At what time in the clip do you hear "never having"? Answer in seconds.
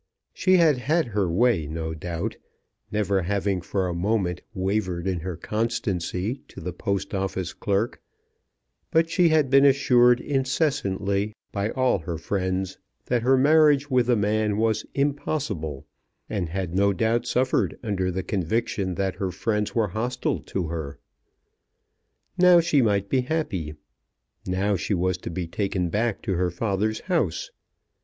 2.91-3.61